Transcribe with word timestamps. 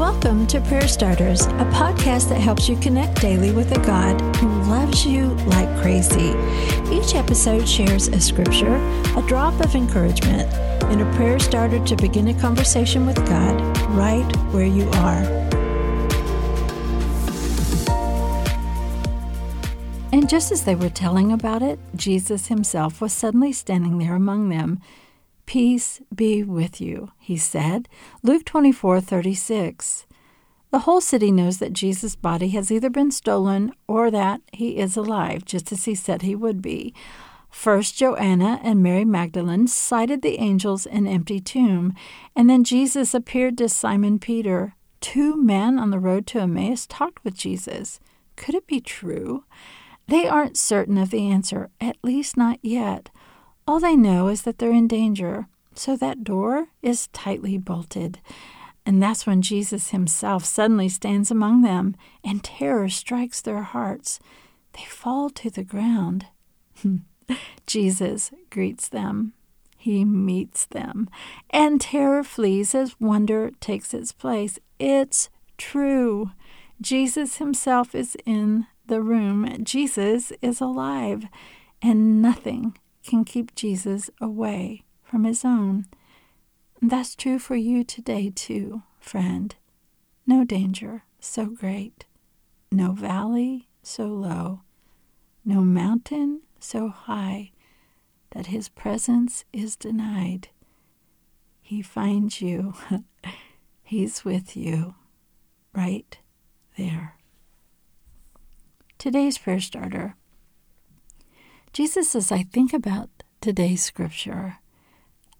Welcome 0.00 0.46
to 0.46 0.62
Prayer 0.62 0.88
Starters, 0.88 1.42
a 1.42 1.68
podcast 1.74 2.30
that 2.30 2.40
helps 2.40 2.70
you 2.70 2.76
connect 2.76 3.20
daily 3.20 3.52
with 3.52 3.70
a 3.76 3.80
God 3.84 4.18
who 4.36 4.48
loves 4.62 5.04
you 5.04 5.26
like 5.48 5.68
crazy. 5.82 6.30
Each 6.90 7.14
episode 7.14 7.68
shares 7.68 8.08
a 8.08 8.18
scripture, 8.18 8.76
a 9.14 9.22
drop 9.28 9.60
of 9.60 9.74
encouragement, 9.74 10.50
and 10.84 11.02
a 11.02 11.16
prayer 11.16 11.38
starter 11.38 11.84
to 11.84 11.96
begin 11.96 12.28
a 12.28 12.40
conversation 12.40 13.04
with 13.04 13.16
God 13.28 13.60
right 13.90 14.24
where 14.54 14.64
you 14.64 14.88
are. 14.88 15.22
And 20.12 20.30
just 20.30 20.50
as 20.50 20.64
they 20.64 20.74
were 20.74 20.88
telling 20.88 21.30
about 21.30 21.60
it, 21.60 21.78
Jesus 21.94 22.46
himself 22.46 23.02
was 23.02 23.12
suddenly 23.12 23.52
standing 23.52 23.98
there 23.98 24.14
among 24.14 24.48
them. 24.48 24.80
Peace 25.50 26.00
be 26.14 26.44
with 26.44 26.80
you, 26.80 27.10
he 27.18 27.36
said. 27.36 27.88
Luke 28.22 28.44
24 28.44 29.00
36. 29.00 30.06
The 30.70 30.78
whole 30.78 31.00
city 31.00 31.32
knows 31.32 31.58
that 31.58 31.72
Jesus' 31.72 32.14
body 32.14 32.50
has 32.50 32.70
either 32.70 32.88
been 32.88 33.10
stolen 33.10 33.72
or 33.88 34.12
that 34.12 34.42
he 34.52 34.78
is 34.78 34.96
alive, 34.96 35.44
just 35.44 35.72
as 35.72 35.86
he 35.86 35.96
said 35.96 36.22
he 36.22 36.36
would 36.36 36.62
be. 36.62 36.94
First, 37.50 37.96
Joanna 37.96 38.60
and 38.62 38.80
Mary 38.80 39.04
Magdalene 39.04 39.66
sighted 39.66 40.22
the 40.22 40.38
angels 40.38 40.86
in 40.86 41.08
empty 41.08 41.40
tomb, 41.40 41.94
and 42.36 42.48
then 42.48 42.62
Jesus 42.62 43.12
appeared 43.12 43.58
to 43.58 43.68
Simon 43.68 44.20
Peter. 44.20 44.74
Two 45.00 45.34
men 45.34 45.80
on 45.80 45.90
the 45.90 45.98
road 45.98 46.28
to 46.28 46.38
Emmaus 46.38 46.86
talked 46.86 47.24
with 47.24 47.34
Jesus. 47.34 47.98
Could 48.36 48.54
it 48.54 48.68
be 48.68 48.80
true? 48.80 49.42
They 50.06 50.28
aren't 50.28 50.56
certain 50.56 50.96
of 50.96 51.10
the 51.10 51.28
answer, 51.28 51.70
at 51.80 51.96
least 52.04 52.36
not 52.36 52.60
yet. 52.62 53.10
All 53.70 53.78
they 53.78 53.94
know 53.94 54.26
is 54.26 54.42
that 54.42 54.58
they're 54.58 54.72
in 54.72 54.88
danger, 54.88 55.46
so 55.76 55.96
that 55.96 56.24
door 56.24 56.66
is 56.82 57.06
tightly 57.12 57.56
bolted. 57.56 58.18
And 58.84 59.00
that's 59.00 59.28
when 59.28 59.42
Jesus 59.42 59.90
himself 59.90 60.44
suddenly 60.44 60.88
stands 60.88 61.30
among 61.30 61.62
them, 61.62 61.94
and 62.24 62.42
terror 62.42 62.88
strikes 62.88 63.40
their 63.40 63.62
hearts. 63.62 64.18
They 64.72 64.86
fall 64.86 65.30
to 65.30 65.50
the 65.50 65.62
ground. 65.62 66.26
Jesus 67.68 68.32
greets 68.50 68.88
them. 68.88 69.34
He 69.76 70.04
meets 70.04 70.66
them. 70.66 71.08
And 71.50 71.80
terror 71.80 72.24
flees 72.24 72.74
as 72.74 72.98
wonder 72.98 73.52
takes 73.60 73.94
its 73.94 74.10
place. 74.10 74.58
It's 74.80 75.28
true. 75.58 76.32
Jesus 76.80 77.36
himself 77.36 77.94
is 77.94 78.16
in 78.26 78.66
the 78.88 79.00
room. 79.00 79.62
Jesus 79.62 80.32
is 80.42 80.60
alive, 80.60 81.26
and 81.80 82.20
nothing 82.20 82.74
can 83.04 83.24
keep 83.24 83.54
Jesus 83.54 84.10
away 84.20 84.84
from 85.02 85.24
his 85.24 85.44
own. 85.44 85.86
And 86.80 86.90
that's 86.90 87.14
true 87.14 87.38
for 87.38 87.56
you 87.56 87.84
today, 87.84 88.30
too, 88.34 88.82
friend. 88.98 89.54
No 90.26 90.44
danger 90.44 91.04
so 91.18 91.46
great, 91.46 92.06
no 92.72 92.92
valley 92.92 93.68
so 93.82 94.06
low, 94.06 94.62
no 95.44 95.60
mountain 95.60 96.40
so 96.58 96.88
high 96.88 97.52
that 98.30 98.46
his 98.46 98.68
presence 98.68 99.44
is 99.52 99.76
denied. 99.76 100.48
He 101.60 101.82
finds 101.82 102.40
you, 102.40 102.74
he's 103.82 104.24
with 104.24 104.56
you, 104.56 104.94
right 105.74 106.18
there. 106.76 107.16
Today's 108.98 109.38
prayer 109.38 109.60
starter 109.60 110.16
Jesus, 111.72 112.16
as 112.16 112.32
I 112.32 112.42
think 112.42 112.72
about 112.72 113.10
today's 113.40 113.80
scripture, 113.80 114.56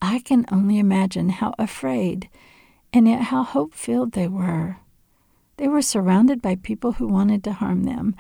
I 0.01 0.21
can 0.21 0.47
only 0.53 0.79
imagine 0.79 1.29
how 1.31 1.55
afraid 1.59 2.29
and 2.93 3.09
yet 3.09 3.23
how 3.25 3.43
hope 3.43 3.75
filled 3.75 4.13
they 4.13 4.29
were. 4.29 4.77
They 5.57 5.67
were 5.67 5.83
surrounded 5.83 6.41
by 6.41 6.55
people 6.55 6.93
who 6.93 7.09
wanted 7.09 7.43
to 7.45 7.55
harm 7.55 7.83
them, 7.83 8.15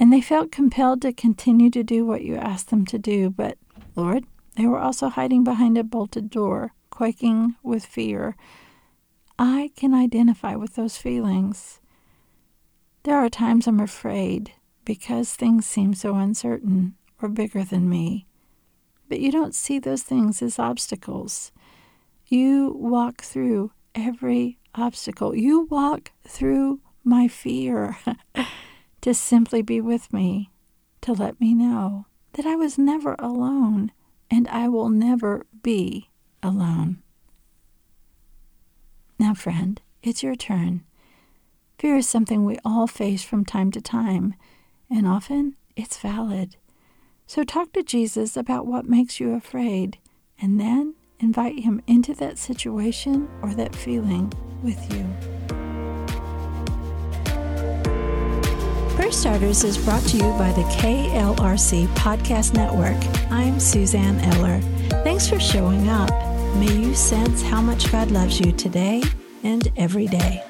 and 0.00 0.12
they 0.12 0.20
felt 0.20 0.50
compelled 0.50 1.00
to 1.02 1.12
continue 1.12 1.70
to 1.70 1.84
do 1.84 2.04
what 2.04 2.24
you 2.24 2.34
asked 2.34 2.70
them 2.70 2.84
to 2.86 2.98
do. 2.98 3.30
But, 3.30 3.56
Lord, 3.94 4.24
they 4.56 4.66
were 4.66 4.80
also 4.80 5.08
hiding 5.08 5.44
behind 5.44 5.78
a 5.78 5.84
bolted 5.84 6.30
door, 6.30 6.72
quaking 6.90 7.54
with 7.62 7.86
fear. 7.86 8.36
I 9.38 9.70
can 9.76 9.94
identify 9.94 10.56
with 10.56 10.74
those 10.74 10.96
feelings. 10.96 11.80
There 13.04 13.16
are 13.16 13.30
times 13.30 13.68
I'm 13.68 13.80
afraid 13.80 14.52
because 14.84 15.34
things 15.34 15.66
seem 15.66 15.94
so 15.94 16.16
uncertain 16.16 16.96
or 17.20 17.28
bigger 17.28 17.64
than 17.64 17.88
me. 17.88 18.26
But 19.08 19.20
you 19.20 19.32
don't 19.32 19.54
see 19.54 19.78
those 19.78 20.02
things 20.02 20.42
as 20.42 20.58
obstacles. 20.58 21.52
You 22.26 22.72
walk 22.76 23.22
through 23.22 23.72
every 23.94 24.58
obstacle. 24.74 25.34
You 25.34 25.62
walk 25.70 26.12
through 26.26 26.80
my 27.02 27.26
fear 27.26 27.96
to 29.00 29.14
simply 29.14 29.62
be 29.62 29.80
with 29.80 30.12
me, 30.12 30.50
to 31.00 31.12
let 31.12 31.40
me 31.40 31.54
know 31.54 32.06
that 32.34 32.46
I 32.46 32.54
was 32.54 32.78
never 32.78 33.16
alone 33.18 33.92
and 34.30 34.46
I 34.48 34.68
will 34.68 34.90
never 34.90 35.46
be 35.62 36.10
alone. 36.42 37.02
Now, 39.18 39.34
friend, 39.34 39.80
it's 40.02 40.22
your 40.22 40.36
turn. 40.36 40.84
Fear 41.78 41.96
is 41.96 42.08
something 42.08 42.44
we 42.44 42.58
all 42.64 42.86
face 42.86 43.22
from 43.22 43.44
time 43.44 43.70
to 43.72 43.80
time, 43.80 44.34
and 44.90 45.06
often 45.06 45.56
it's 45.76 45.98
valid. 45.98 46.56
So 47.28 47.44
talk 47.44 47.74
to 47.74 47.82
Jesus 47.82 48.38
about 48.38 48.66
what 48.66 48.86
makes 48.88 49.20
you 49.20 49.34
afraid, 49.34 49.98
and 50.40 50.58
then 50.58 50.94
invite 51.20 51.60
him 51.60 51.82
into 51.86 52.14
that 52.14 52.38
situation 52.38 53.28
or 53.42 53.52
that 53.52 53.76
feeling 53.76 54.32
with 54.62 54.80
you. 54.94 55.04
Prayer 58.96 59.12
Starters 59.12 59.62
is 59.62 59.76
brought 59.76 60.02
to 60.04 60.16
you 60.16 60.22
by 60.38 60.52
the 60.52 60.62
KLRC 60.80 61.86
Podcast 61.88 62.54
Network. 62.54 62.96
I'm 63.30 63.60
Suzanne 63.60 64.18
Eller. 64.20 64.60
Thanks 65.04 65.28
for 65.28 65.38
showing 65.38 65.86
up. 65.90 66.08
May 66.56 66.72
you 66.72 66.94
sense 66.94 67.42
how 67.42 67.60
much 67.60 67.92
God 67.92 68.10
loves 68.10 68.40
you 68.40 68.52
today 68.52 69.02
and 69.44 69.70
every 69.76 70.06
day. 70.06 70.42